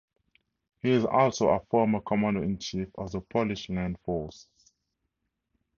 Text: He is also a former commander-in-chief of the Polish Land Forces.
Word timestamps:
He 0.81 0.89
is 0.89 1.05
also 1.05 1.49
a 1.49 1.59
former 1.59 1.99
commander-in-chief 2.01 2.87
of 2.97 3.11
the 3.11 3.21
Polish 3.21 3.69
Land 3.69 3.99
Forces. 3.99 4.47